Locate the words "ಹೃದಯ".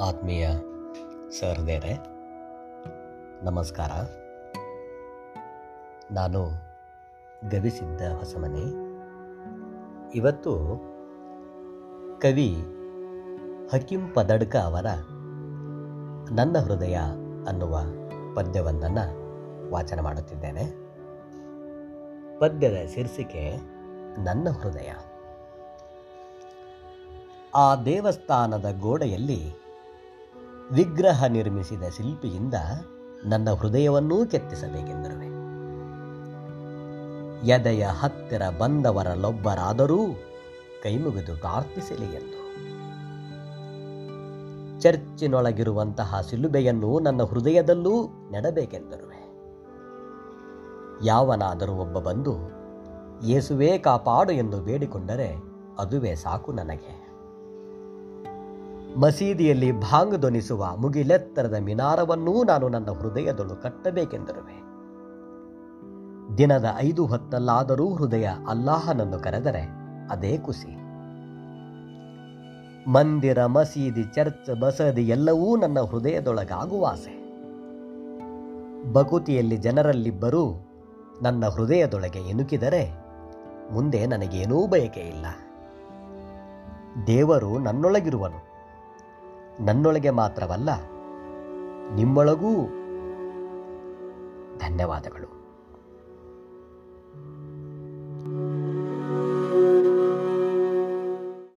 16.58-16.94, 24.50-24.92, 67.94-68.28